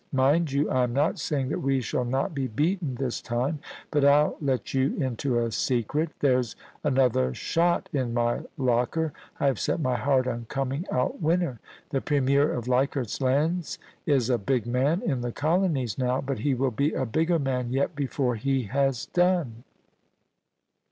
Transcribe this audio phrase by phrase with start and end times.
[0.11, 3.59] Mind you, I am not saying that we shall not be beaten this time,
[3.91, 9.59] but 111 let yoa into a secret There's another shot in my locker; I have
[9.59, 11.59] set my heart on coming out Dvinner.
[11.91, 13.77] The Premier of Leichardfs Lands
[14.07, 17.69] b a big man in the colonies now, but he will be a bigger man
[17.69, 19.63] yet before he has done.'